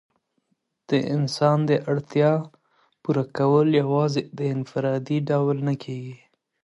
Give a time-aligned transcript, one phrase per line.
[0.89, 2.31] د انسان د اړتیا
[3.03, 6.17] پوره کول یوازي په انفرادي ډول نه کيږي.